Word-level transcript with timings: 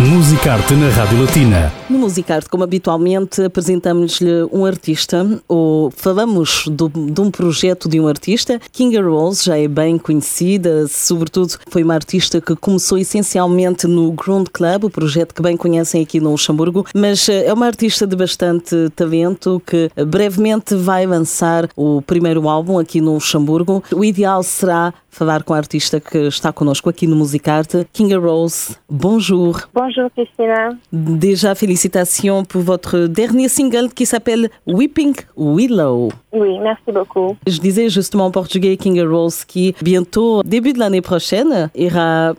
Musicarte 0.00 0.74
na 0.74 0.88
Rádio 0.88 1.20
Latina. 1.20 1.72
No 1.88 1.98
Musicarte, 2.00 2.48
como 2.48 2.64
habitualmente, 2.64 3.40
apresentamos-lhe 3.42 4.42
um 4.52 4.66
artista 4.66 5.24
ou 5.46 5.88
falamos 5.92 6.64
do, 6.68 6.88
de 6.88 7.20
um 7.20 7.30
projeto 7.30 7.88
de 7.88 8.00
um 8.00 8.08
artista. 8.08 8.60
Kinga 8.72 9.00
Rose 9.00 9.44
já 9.44 9.56
é 9.56 9.68
bem 9.68 9.96
conhecida, 9.96 10.88
sobretudo 10.88 11.54
foi 11.68 11.84
uma 11.84 11.94
artista 11.94 12.40
que 12.40 12.56
começou 12.56 12.98
essencialmente 12.98 13.86
no 13.86 14.10
Ground 14.10 14.48
Club, 14.52 14.84
o 14.84 14.90
projeto 14.90 15.32
que 15.32 15.40
bem 15.40 15.56
conhecem 15.56 16.02
aqui 16.02 16.18
no 16.18 16.32
Luxemburgo, 16.32 16.84
mas 16.92 17.28
eh, 17.28 17.46
é 17.46 17.52
uma 17.52 17.66
artista 17.66 18.04
de 18.04 18.16
bastante 18.16 18.90
talento 18.96 19.62
que 19.64 19.90
brevemente 20.04 20.74
vai 20.74 21.06
lançar 21.06 21.68
o 21.76 22.02
primeiro 22.02 22.48
álbum 22.48 22.80
aqui 22.80 23.00
no 23.00 23.14
Luxemburgo. 23.14 23.82
O 23.92 24.04
ideal 24.04 24.42
será 24.42 24.92
falar 25.14 25.44
com 25.44 25.54
a 25.54 25.56
artista 25.56 26.00
que 26.00 26.18
está 26.26 26.52
connosco 26.52 26.90
aqui 26.90 27.06
no 27.06 27.14
Musicarte, 27.14 27.86
Kinga 27.92 28.18
Rose. 28.18 28.76
Bonjour. 28.90 29.68
Bonjour 29.86 30.08
Christina. 30.16 30.70
Déjà 30.92 31.54
félicitations 31.54 32.42
pour 32.42 32.62
votre 32.62 33.00
dernier 33.00 33.48
single 33.48 33.92
qui 33.92 34.06
s'appelle 34.06 34.48
Weeping 34.66 35.14
Willow. 35.36 36.08
Oui, 36.34 36.58
merci 36.58 36.90
beaucoup. 36.92 37.36
Je 37.46 37.58
disais 37.60 37.88
justement 37.88 38.26
en 38.26 38.30
portugais 38.30 38.76
Kinga 38.76 39.06
Rose 39.06 39.44
qui 39.44 39.74
bientôt, 39.82 40.42
début 40.42 40.72
de 40.72 40.80
l'année 40.80 41.00
prochaine, 41.00 41.70
ira 41.74 42.34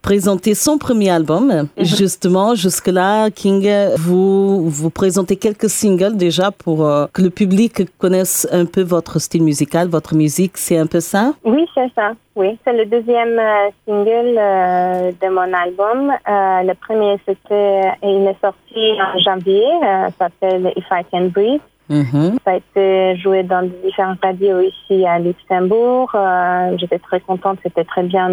présenter 0.00 0.54
son 0.54 0.78
premier 0.78 1.10
album. 1.10 1.46
Mm 1.46 1.50
-hmm. 1.50 1.96
Justement, 2.00 2.48
jusque-là, 2.54 3.30
Kinga, 3.30 3.80
vous, 3.96 4.70
vous 4.78 4.90
présentez 4.90 5.36
quelques 5.44 5.70
singles 5.80 6.16
déjà 6.26 6.46
pour 6.62 6.78
uh, 6.80 7.06
que 7.14 7.22
le 7.22 7.30
public 7.30 7.72
connaisse 8.02 8.38
un 8.60 8.66
peu 8.74 8.82
votre 8.96 9.14
style 9.26 9.44
musical, 9.50 9.84
votre 9.88 10.14
musique, 10.14 10.54
c'est 10.64 10.78
un 10.84 10.86
peu 10.86 11.00
ça? 11.00 11.22
Oui, 11.52 11.62
c'est 11.74 11.90
ça. 11.98 12.12
Oui, 12.34 12.58
c'est 12.64 12.72
le 12.72 12.86
deuxième 12.86 13.38
euh, 13.38 13.68
single 13.84 14.38
euh, 14.38 15.12
de 15.20 15.28
mon 15.28 15.52
album. 15.52 16.10
Euh, 16.10 16.62
le 16.62 16.74
premier, 16.74 17.18
c'était, 17.26 17.82
il 18.02 18.26
est 18.26 18.40
sorti 18.40 18.84
en 19.02 19.18
janvier, 19.18 19.66
s'appelle 20.18 20.72
If 20.74 20.86
I 20.90 21.02
Can 21.10 21.26
Breathe. 21.34 21.60
Mm 21.92 22.04
-hmm. 22.10 22.30
Ça 22.44 22.50
a 22.52 22.56
été 22.62 22.86
joué 23.22 23.38
dans 23.52 23.62
différentes 23.84 24.20
radios 24.28 24.60
ici 24.72 24.96
à 25.12 25.18
Luxembourg. 25.26 26.08
J'étais 26.78 27.00
très 27.08 27.20
contente, 27.28 27.56
c'était 27.64 27.86
très 27.92 28.04
bien 28.12 28.26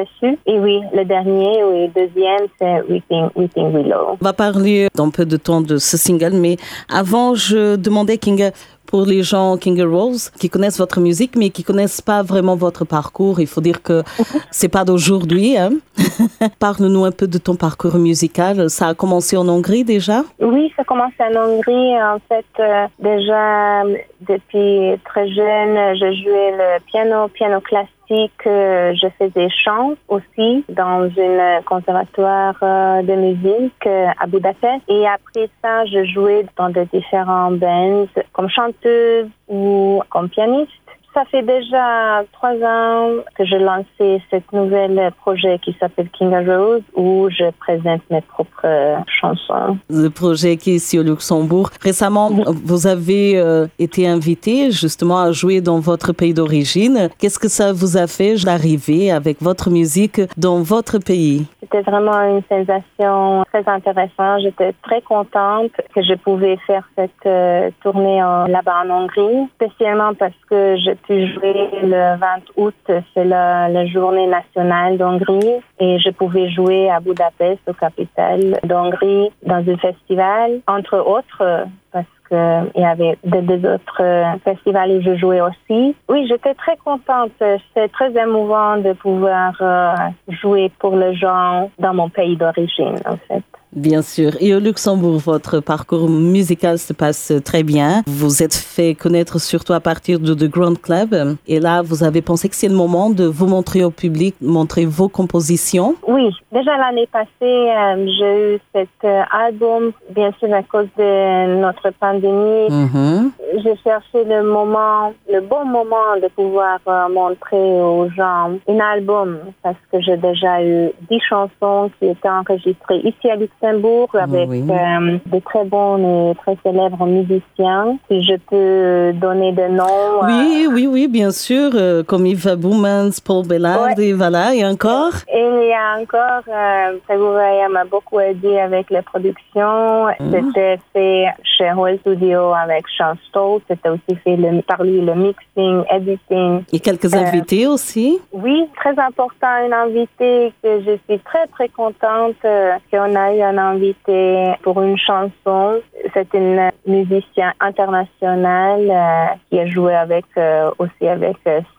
reçu. 0.00 0.28
Et 0.50 0.56
oui, 0.64 0.76
le 0.98 1.04
dernier, 1.14 1.54
oui, 1.68 1.78
le 1.86 1.90
deuxième, 2.00 2.44
c'est 2.58 2.76
Weeping, 2.90 3.26
Weeping 3.38 3.68
Willow. 3.76 4.04
On 4.20 4.24
va 4.30 4.36
parler 4.46 4.76
dans 5.00 5.10
peu 5.18 5.26
de 5.34 5.38
temps 5.48 5.62
de 5.70 5.76
ce 5.88 5.96
single, 6.06 6.34
mais 6.44 6.54
avant, 7.02 7.28
je 7.46 7.60
demandais, 7.86 8.16
Kinga, 8.24 8.48
pour 8.94 9.06
les 9.06 9.24
gens 9.24 9.56
Kinga 9.56 9.86
Rose 9.86 10.30
qui 10.38 10.48
connaissent 10.48 10.78
votre 10.78 11.00
musique 11.00 11.34
mais 11.34 11.50
qui 11.50 11.64
connaissent 11.64 12.00
pas 12.00 12.22
vraiment 12.22 12.54
votre 12.54 12.84
parcours. 12.84 13.40
Il 13.40 13.48
faut 13.48 13.60
dire 13.60 13.82
que 13.82 14.04
c'est 14.52 14.68
pas 14.68 14.84
d'aujourd'hui. 14.84 15.56
Hein? 15.58 15.70
Parle-nous 16.60 17.04
un 17.04 17.10
peu 17.10 17.26
de 17.26 17.38
ton 17.38 17.56
parcours 17.56 17.96
musical. 17.96 18.70
Ça 18.70 18.86
a 18.86 18.94
commencé 18.94 19.36
en 19.36 19.48
Hongrie 19.48 19.82
déjà? 19.82 20.22
Oui, 20.38 20.72
ça 20.76 20.82
a 20.82 20.84
commencé 20.84 21.16
en 21.18 21.34
Hongrie. 21.34 22.00
En 22.00 22.20
fait, 22.28 22.46
euh, 22.60 22.86
déjà 23.00 23.82
depuis 24.28 24.96
très 25.04 25.26
jeune, 25.26 25.96
je 25.96 26.22
jouais 26.22 26.52
le 26.52 26.80
piano, 26.86 27.26
piano 27.34 27.60
classique. 27.62 27.93
Euh, 28.10 28.94
je 28.94 29.08
faisais 29.18 29.48
chant 29.64 29.94
aussi 30.08 30.64
dans 30.68 31.08
une 31.08 31.64
conservatoire 31.64 32.54
euh, 32.62 33.02
de 33.02 33.14
musique 33.14 33.86
à 33.86 34.26
Budapest. 34.26 34.82
Et 34.88 35.06
après 35.06 35.48
ça, 35.62 35.84
je 35.86 36.04
jouais 36.04 36.44
dans 36.56 36.68
de 36.68 36.86
différents 36.92 37.50
bands 37.52 38.06
comme 38.32 38.48
chanteuse 38.48 39.28
ou 39.48 40.02
comme 40.10 40.28
pianiste. 40.28 40.70
Ça 41.14 41.24
fait 41.26 41.42
déjà 41.42 42.24
trois 42.32 42.54
ans 42.54 43.22
que 43.36 43.44
j'ai 43.44 43.60
lancé 43.60 44.20
cette 44.30 44.52
nouvelle 44.52 45.12
projet 45.20 45.60
qui 45.60 45.76
s'appelle 45.78 46.08
Kinga 46.10 46.40
Rose 46.40 46.82
où 46.96 47.28
je 47.30 47.50
présente 47.60 48.02
mes 48.10 48.20
propres 48.20 48.98
chansons. 49.20 49.78
Le 49.88 50.08
projet 50.08 50.56
qui 50.56 50.72
est 50.72 50.74
ici 50.74 50.98
au 50.98 51.04
Luxembourg. 51.04 51.70
Récemment, 51.80 52.30
vous 52.64 52.88
avez 52.88 53.38
euh, 53.38 53.68
été 53.78 54.08
invité 54.08 54.72
justement 54.72 55.20
à 55.20 55.30
jouer 55.30 55.60
dans 55.60 55.78
votre 55.78 56.12
pays 56.12 56.34
d'origine. 56.34 57.08
Qu'est-ce 57.20 57.38
que 57.38 57.48
ça 57.48 57.72
vous 57.72 57.96
a 57.96 58.08
fait 58.08 58.34
d'arriver 58.44 59.12
avec 59.12 59.40
votre 59.40 59.70
musique 59.70 60.20
dans 60.36 60.62
votre 60.62 60.98
pays? 60.98 61.46
C'était 61.60 61.82
vraiment 61.82 62.20
une 62.22 62.42
sensation 62.50 63.44
très 63.52 63.62
intéressante. 63.68 64.40
J'étais 64.42 64.74
très 64.82 65.00
contente 65.00 65.70
que 65.94 66.02
je 66.02 66.14
pouvais 66.14 66.56
faire 66.66 66.82
cette 66.96 67.10
euh, 67.26 67.70
tournée 67.84 68.18
là-bas 68.48 68.82
en 68.84 68.90
Hongrie, 68.90 69.48
spécialement 69.54 70.12
parce 70.14 70.34
que 70.50 70.76
j'ai 70.84 70.96
pu 71.06 71.32
jouer 71.32 71.68
le 71.82 72.16
20 72.18 72.26
août, 72.56 72.74
c'est 72.86 73.24
la, 73.24 73.86
journée 73.86 74.26
nationale 74.26 74.96
d'Hongrie, 74.96 75.60
et 75.78 75.98
je 75.98 76.10
pouvais 76.10 76.48
jouer 76.50 76.90
à 76.90 77.00
Budapest, 77.00 77.60
au 77.68 77.74
capitale 77.74 78.58
d'Hongrie, 78.64 79.30
dans 79.44 79.62
un 79.68 79.76
festival, 79.76 80.60
entre 80.66 80.98
autres, 80.98 81.66
parce 81.92 82.06
qu'il 82.28 82.82
y 82.82 82.84
avait 82.84 83.18
deux 83.24 83.68
autres 83.68 84.02
festivals 84.44 84.90
où 84.92 85.02
je 85.02 85.16
jouais 85.16 85.40
aussi. 85.40 85.94
Oui, 86.08 86.26
j'étais 86.28 86.54
très 86.54 86.76
contente. 86.78 87.32
C'est 87.74 87.92
très 87.92 88.10
émouvant 88.16 88.78
de 88.78 88.92
pouvoir 88.94 89.54
euh, 89.60 89.94
jouer 90.28 90.70
pour 90.78 90.96
les 90.96 91.14
gens 91.14 91.70
dans 91.78 91.94
mon 91.94 92.08
pays 92.08 92.36
d'origine, 92.36 92.96
en 93.06 93.16
fait. 93.28 93.44
Bien 93.74 94.02
sûr. 94.02 94.32
Et 94.40 94.54
au 94.54 94.60
Luxembourg, 94.60 95.18
votre 95.18 95.60
parcours 95.60 96.08
musical 96.08 96.78
se 96.78 96.92
passe 96.92 97.32
très 97.44 97.64
bien. 97.64 98.02
Vous 98.06 98.42
êtes 98.42 98.54
fait 98.54 98.94
connaître 98.94 99.40
surtout 99.40 99.72
à 99.72 99.80
partir 99.80 100.20
de 100.20 100.32
The 100.32 100.48
Grand 100.48 100.80
Club. 100.80 101.36
Et 101.48 101.58
là, 101.58 101.82
vous 101.82 102.04
avez 102.04 102.22
pensé 102.22 102.48
que 102.48 102.54
c'est 102.54 102.68
le 102.68 102.76
moment 102.76 103.10
de 103.10 103.24
vous 103.24 103.46
montrer 103.46 103.82
au 103.82 103.90
public, 103.90 104.36
montrer 104.40 104.86
vos 104.86 105.08
compositions. 105.08 105.96
Oui. 106.06 106.30
Déjà 106.52 106.76
l'année 106.76 107.08
passée, 107.12 107.28
euh, 107.42 108.06
j'ai 108.16 108.54
eu 108.54 108.60
cet 108.72 108.88
euh, 109.04 109.22
album, 109.32 109.90
bien 110.10 110.30
sûr 110.38 110.54
à 110.54 110.62
cause 110.62 110.86
de 110.96 111.60
notre 111.60 111.90
pandémie. 111.98 112.68
Mm 112.70 112.88
-hmm. 112.92 113.30
J'ai 113.62 113.76
cherché 113.82 114.18
le 114.24 114.42
moment, 114.56 115.12
le 115.34 115.40
bon 115.40 115.64
moment 115.64 116.10
de 116.22 116.28
pouvoir 116.28 116.78
euh, 116.86 117.08
montrer 117.20 117.66
aux 117.90 118.08
gens 118.18 118.42
un 118.72 118.80
album 118.94 119.28
parce 119.64 119.82
que 119.90 119.96
j'ai 120.00 120.16
déjà 120.16 120.62
eu 120.62 120.92
dix 121.10 121.22
chansons 121.30 121.90
qui 121.94 122.04
étaient 122.12 122.34
enregistrées 122.42 123.00
ici 123.10 123.26
à 123.30 123.36
Luxembourg 123.36 123.63
avec 123.68 124.48
Oui. 124.48 124.64
euh, 124.70 125.18
de 125.26 125.38
très 125.40 125.64
bons 125.64 126.30
et 126.30 126.34
très 126.36 126.56
célèbres 126.62 127.06
musiciens. 127.06 127.96
Si 128.10 128.22
je 128.22 128.36
peux 128.50 129.12
donner 129.18 129.52
des 129.52 129.68
noms. 129.68 129.84
euh, 130.22 130.26
Oui, 130.26 130.68
oui, 130.72 130.86
oui, 130.86 131.08
bien 131.08 131.30
sûr, 131.30 131.70
euh, 131.74 132.02
comme 132.02 132.26
Yves 132.26 132.56
Boumans, 132.56 133.10
Paul 133.24 133.46
Bellard, 133.46 133.96
Ouais. 133.96 134.04
et 134.08 134.12
voilà, 134.12 134.54
et 134.54 134.64
encore? 134.64 135.12
Et 135.32 135.40
il 135.40 135.68
y 135.68 135.72
a 135.72 136.00
encore, 136.00 136.42
euh, 136.48 137.68
m'a 137.70 137.84
beaucoup 137.84 138.20
aidé 138.20 138.58
avec 138.58 138.90
les 138.90 139.02
productions. 139.02 140.06
C'était 140.30 140.78
fait 140.92 141.26
chez 141.42 141.72
Whole 141.72 141.98
Studio 142.00 142.52
avec 142.52 142.84
Sean 142.96 143.14
Stoll. 143.28 143.60
C'était 143.68 143.88
aussi 143.88 144.14
fait 144.22 144.36
le, 144.36 144.62
par 144.62 144.82
lui 144.82 145.00
le 145.00 145.14
mixing, 145.14 145.82
editing. 145.90 146.62
Et 146.72 146.80
quelques 146.80 147.12
Euh, 147.14 147.18
invités 147.18 147.66
aussi? 147.66 148.18
Oui, 148.32 148.66
très 148.76 148.96
important, 148.98 149.48
une 149.66 149.72
invitée 149.72 150.52
que 150.62 150.80
je 150.80 150.96
suis 151.08 151.18
très 151.20 151.46
très 151.48 151.68
contente 151.68 152.34
qu'on 152.42 153.14
a 153.16 153.34
eu 153.34 153.40
un 153.42 153.53
invité 153.58 154.54
pour 154.62 154.80
une 154.82 154.98
chanson. 154.98 155.80
C'est 156.12 156.32
une 156.34 156.70
musicienne 156.86 157.52
internationale 157.60 158.90
euh, 158.90 159.34
qui 159.48 159.58
a 159.58 159.66
joué 159.66 159.94
avec 159.94 160.24
euh, 160.36 160.70
aussi 160.78 161.06
avec 161.08 161.36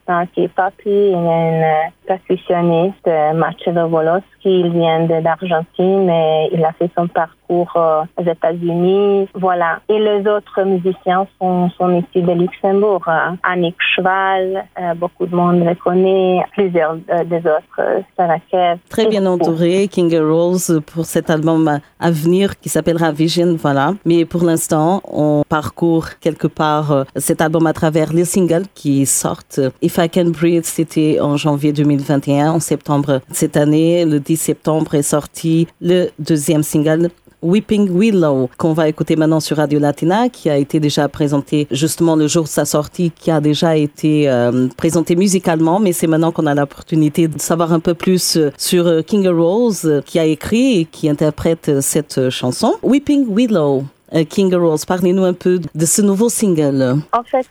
euh, 0.09 0.23
Stanky 0.25 0.47
Papi, 0.49 0.89
une, 0.89 1.25
une 1.25 1.65
percussionniste, 2.07 3.07
euh, 3.07 3.33
Marcelo 3.33 3.87
Volosky. 3.87 4.25
Il 4.45 4.69
vient 4.71 5.05
de 5.05 5.15
l'Argentine 5.23 6.09
et 6.09 6.49
il 6.53 6.63
a 6.63 6.71
fait 6.73 6.89
son 6.95 7.07
parcours 7.07 7.71
euh, 7.75 8.03
aux 8.17 8.23
États-Unis. 8.23 9.27
Voilà. 9.33 9.79
Et 9.89 9.97
les 9.99 10.19
autres 10.27 10.61
musiciens 10.63 11.25
sont, 11.41 11.69
sont 11.71 11.89
issus 11.89 12.21
de 12.21 12.31
Luxembourg. 12.31 13.01
hein. 13.07 13.37
Annick 13.43 13.75
Schwal, 13.95 14.65
euh, 14.79 14.93
beaucoup 14.95 15.25
de 15.25 15.35
monde 15.35 15.63
le 15.65 15.73
connaît. 15.75 16.43
Plusieurs 16.53 16.97
euh, 17.09 17.23
des 17.23 17.37
autres, 17.39 17.79
euh, 17.79 18.01
Sarah 18.15 18.37
Kev. 18.51 18.77
Très 18.89 19.07
bien 19.07 19.25
entouré, 19.25 19.87
King 19.87 20.15
Rose, 20.19 20.81
pour 20.93 21.05
cet 21.05 21.29
album 21.29 21.79
à- 21.99 22.11
venir 22.11 22.59
qui 22.59 22.69
s'appellera 22.69 23.11
Vision, 23.11 23.55
voilà. 23.59 23.93
Mais 24.05 24.25
pour 24.25 24.43
l'instant, 24.43 25.01
on 25.11 25.41
parcourt 25.49 26.05
quelque 26.21 26.47
part 26.47 26.91
euh, 26.91 27.03
cet 27.15 27.41
album 27.41 27.65
à 27.67 27.73
travers 27.73 28.13
les 28.13 28.25
singles 28.25 28.67
qui 28.75 29.05
sortent. 29.07 29.59
If 29.95 30.03
I 30.03 30.09
Can 30.09 30.31
Breathe, 30.31 30.65
c'était 30.65 31.21
en 31.21 31.37
janvier 31.37 31.71
2021. 31.71 32.51
En 32.51 32.59
septembre 32.59 33.21
cette 33.31 33.55
année, 33.55 34.03
le 34.03 34.19
10 34.19 34.35
septembre 34.35 34.93
est 34.95 35.03
sorti 35.03 35.67
le 35.79 36.09
deuxième 36.19 36.63
single 36.63 37.11
Weeping 37.41 37.97
Willow, 37.97 38.49
qu'on 38.57 38.73
va 38.73 38.89
écouter 38.89 39.15
maintenant 39.15 39.39
sur 39.39 39.55
Radio 39.55 39.79
Latina, 39.79 40.27
qui 40.27 40.49
a 40.49 40.57
été 40.57 40.81
déjà 40.81 41.07
présenté 41.07 41.65
justement 41.71 42.17
le 42.17 42.27
jour 42.27 42.43
de 42.43 42.49
sa 42.49 42.65
sortie, 42.65 43.09
qui 43.11 43.31
a 43.31 43.39
déjà 43.39 43.77
été 43.77 44.29
euh, 44.29 44.67
présenté 44.75 45.15
musicalement, 45.15 45.79
mais 45.79 45.93
c'est 45.93 46.07
maintenant 46.07 46.33
qu'on 46.33 46.45
a 46.45 46.55
l'opportunité 46.55 47.29
de 47.29 47.39
savoir 47.39 47.71
un 47.71 47.79
peu 47.79 47.93
plus 47.93 48.35
euh, 48.35 48.51
sur 48.57 48.87
euh, 48.87 49.01
King 49.01 49.29
Rose, 49.29 50.01
qui 50.05 50.19
a 50.19 50.25
écrit 50.25 50.81
et 50.81 50.85
qui 50.85 51.07
interprète 51.07 51.79
cette 51.79 52.29
chanson. 52.29 52.73
Weeping 52.83 53.33
Willow. 53.33 53.85
King 54.29 54.53
Rose, 54.55 54.85
parlez-nous 54.85 55.23
un 55.23 55.33
peu 55.33 55.59
de 55.59 55.85
ce 55.85 56.01
nouveau 56.01 56.29
single. 56.29 56.95
En 57.11 57.23
fait, 57.23 57.47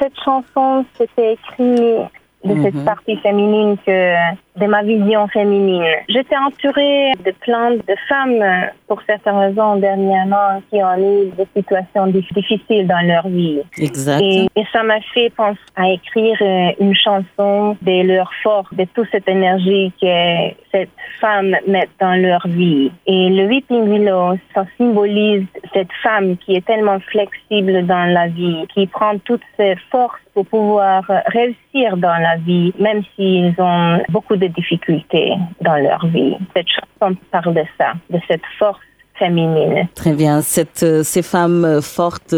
cette 0.00 0.18
chanson, 0.24 0.84
c'était 0.96 1.34
écrit 1.34 1.98
de 2.44 2.62
cette 2.62 2.74
mhm. 2.74 2.84
partie 2.84 3.16
féminine 3.18 3.76
que 3.86 4.14
de 4.56 4.66
ma 4.66 4.82
vision 4.82 5.26
féminine. 5.28 5.84
J'étais 6.08 6.36
entourée 6.36 7.12
de 7.24 7.32
plein 7.40 7.72
de 7.72 7.94
femmes, 8.08 8.70
pour 8.86 9.00
certaines 9.06 9.36
raisons, 9.36 9.76
dernièrement, 9.76 10.62
qui 10.70 10.82
ont 10.82 10.96
eu 10.98 11.30
des 11.30 11.46
situations 11.56 12.06
difficiles 12.08 12.86
dans 12.86 13.06
leur 13.06 13.26
vie. 13.28 13.60
Exact. 13.78 14.20
Et, 14.22 14.48
ça 14.72 14.82
m'a 14.82 15.00
fait 15.14 15.30
penser 15.30 15.58
à 15.76 15.90
écrire 15.90 16.36
euh, 16.40 16.70
une 16.80 16.94
chanson 16.94 17.76
de 17.82 18.06
leur 18.06 18.30
force, 18.42 18.72
de 18.74 18.86
toute 18.94 19.08
cette 19.10 19.28
énergie 19.28 19.92
que 20.00 20.54
cette 20.70 20.90
femme 21.20 21.56
met 21.66 21.88
dans 22.00 22.14
leur 22.14 22.46
vie. 22.46 22.90
Et 23.06 23.28
le 23.28 23.46
Weeping 23.46 23.88
Willow, 23.88 24.36
ça 24.54 24.64
symbolise 24.78 25.46
cette 25.72 25.92
femme 26.02 26.36
qui 26.38 26.56
est 26.56 26.66
tellement 26.66 27.00
flexible 27.00 27.86
dans 27.86 28.06
la 28.12 28.28
vie, 28.28 28.66
qui 28.74 28.86
prend 28.86 29.18
toutes 29.18 29.42
ses 29.56 29.76
forces 29.90 30.20
pour 30.34 30.46
pouvoir 30.46 31.04
réussir 31.26 31.96
dans 31.96 32.16
la 32.16 32.36
vie, 32.36 32.72
même 32.78 33.02
s'ils 33.14 33.54
ont 33.58 34.00
beaucoup 34.08 34.36
de 34.36 34.41
difficultés 34.48 35.32
dans 35.60 35.76
leur 35.76 36.06
vie. 36.06 36.36
Cette 36.54 36.66
chanson 36.68 37.16
parle 37.30 37.54
de 37.54 37.64
ça, 37.78 37.92
de 38.10 38.18
cette 38.28 38.42
force 38.58 38.80
féminine. 39.18 39.88
Très 39.94 40.14
bien. 40.14 40.40
Cette, 40.40 40.82
euh, 40.82 41.02
ces 41.02 41.22
femmes 41.22 41.80
fortes 41.82 42.34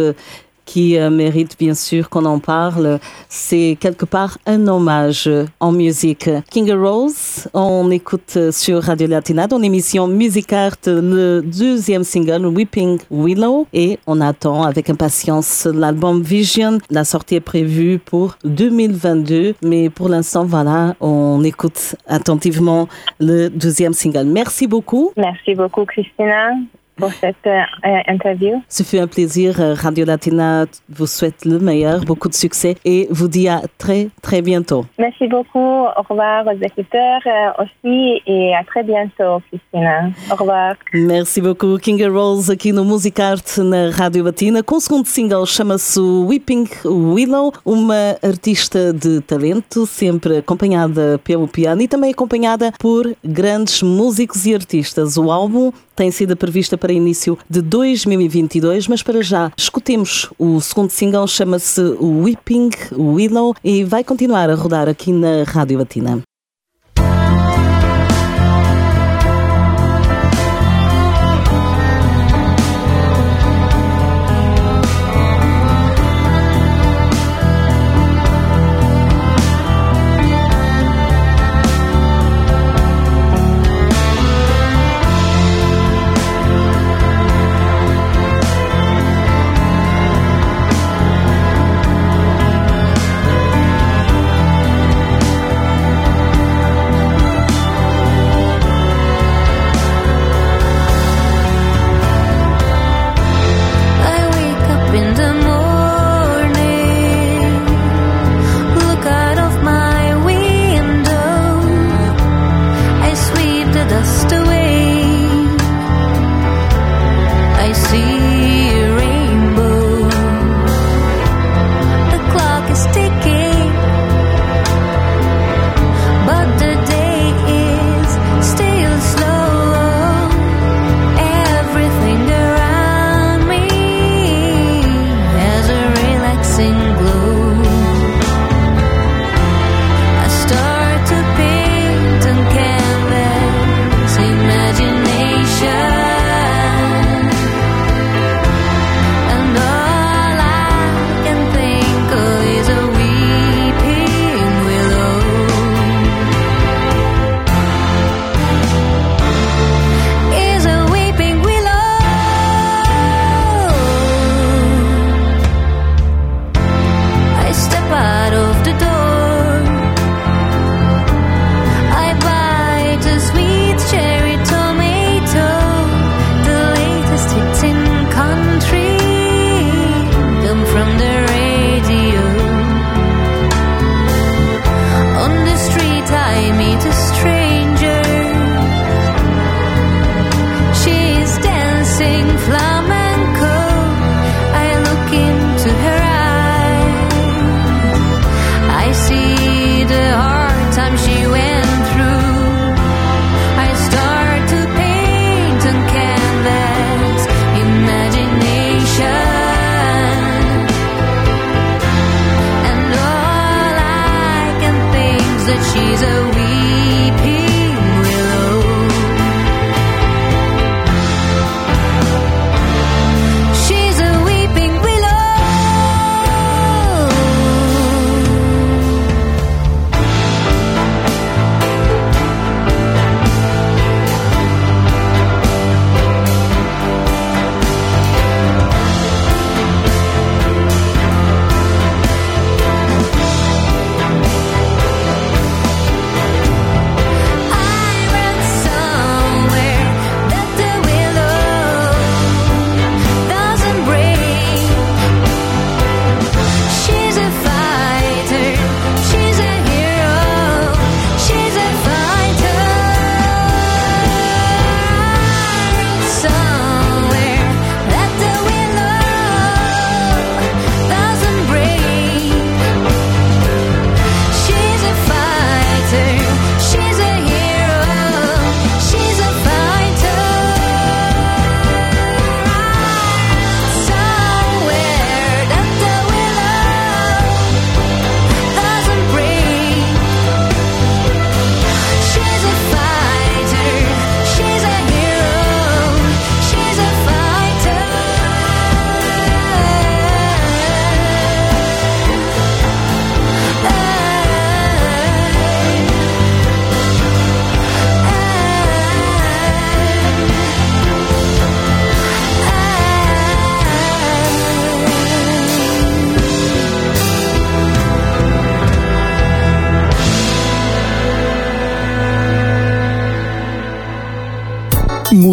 qui 0.65 0.99
euh, 0.99 1.11
mérite 1.11 1.57
bien 1.59 1.75
sûr 1.75 2.09
qu'on 2.09 2.25
en 2.25 2.39
parle. 2.39 2.99
C'est 3.29 3.77
quelque 3.81 4.05
part 4.05 4.39
un 4.47 4.67
hommage 4.69 5.31
en 5.61 5.73
musique. 5.73 6.31
King 6.51 6.73
Rose, 6.73 7.49
on 7.55 7.91
écoute 7.91 8.39
sur 8.51 8.83
Radio 8.83 9.07
Latina 9.07 9.47
dans 9.47 9.59
l'émission 9.59 10.07
Music 10.07 10.53
Art 10.53 10.77
le 10.87 11.41
deuxième 11.41 12.05
single 12.05 12.47
Weeping 12.47 12.99
Willow 13.11 13.67
et 13.73 13.99
on 14.07 14.21
attend 14.21 14.63
avec 14.63 14.91
impatience 14.91 15.67
l'album 15.67 16.23
Vision. 16.23 16.79
La 16.91 17.05
sortie 17.05 17.37
est 17.37 17.41
prévue 17.41 17.99
pour 17.99 18.37
2022, 18.45 19.55
mais 19.63 19.91
pour 19.91 20.09
l'instant, 20.09 20.45
voilà, 20.45 20.95
on 21.01 21.43
écoute 21.45 21.97
attentivement 22.07 22.89
le 23.21 23.49
deuxième 23.49 23.93
single. 23.93 24.27
Merci 24.27 24.67
beaucoup. 24.67 25.13
Merci 25.17 25.55
beaucoup, 25.55 25.85
Christina 25.85 26.53
pour 26.96 27.12
cette 27.12 27.46
euh, 27.46 27.62
interview. 28.06 28.62
Ce 28.69 28.82
fut 28.82 28.99
un 28.99 29.06
plaisir. 29.06 29.61
Euh, 29.61 29.75
Radio 29.75 30.05
Latina 30.05 30.67
vous 30.88 31.06
souhaite 31.06 31.44
le 31.44 31.58
meilleur, 31.58 32.05
beaucoup 32.05 32.29
de 32.29 32.35
succès 32.35 32.76
et 32.85 33.08
vous 33.11 33.29
dit 33.29 33.49
à 33.49 33.62
très, 33.79 34.08
très 34.23 34.43
bientôt. 34.43 34.85
Merci 34.99 35.26
beaucoup. 35.26 35.58
Au 35.58 36.02
revoir 36.08 36.46
aux 36.46 36.62
écouteurs 36.62 37.20
euh, 37.26 37.62
aussi 37.62 38.23
et 38.26 38.55
à 38.55 38.64
très 38.64 38.82
bientôt, 38.82 39.43
Christina. 39.49 40.11
Au 40.31 40.37
revoir. 40.37 40.75
Merci 40.93 41.41
beaucoup. 41.41 41.79
Kinga 41.79 42.08
Rose 42.08 42.50
aqui 42.50 42.73
no 42.73 42.85
Musicarte 42.85 43.58
na 43.58 43.91
Rádio 43.91 44.25
Latina 44.25 44.62
com 44.62 44.76
o 44.76 44.81
segundo 44.81 45.06
single 45.06 45.46
chama-se 45.46 46.00
Weeping 46.00 46.69
Willow, 46.85 47.52
uma 47.64 48.17
artista 48.23 48.93
de 48.93 49.20
talento, 49.20 49.87
sempre 49.87 50.38
acompanhada 50.38 51.19
pelo 51.25 51.49
piano 51.49 51.82
e 51.82 51.88
também 51.88 52.12
acompanhada 52.12 52.73
por 52.79 53.14
grandes 53.25 53.82
músicos 53.82 54.46
e 54.46 54.55
artistas. 54.55 55.17
O 55.17 55.31
álbum 55.31 55.73
tem 55.94 56.11
sido 56.11 56.37
prevista 56.37 56.76
para 56.76 56.93
início 56.93 57.38
de 57.49 57.62
2022, 57.62 58.88
mas 58.88 59.02
para 59.02 59.23
já 59.23 59.50
escutemos 59.56 60.31
o 60.38 60.61
segundo 60.61 60.91
single, 60.91 61.26
chama-se 61.26 61.81
Weeping 62.00 62.70
Willow 62.93 63.55
e 63.62 63.85
vai 63.85 64.02
continuar 64.05 64.50
a 64.50 64.55
rodar 64.55 64.88
aqui 64.88 65.12
na 65.12 65.44
Rádio 65.44 65.79
Latina. 65.79 66.23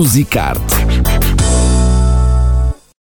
Musicarte 0.01 0.71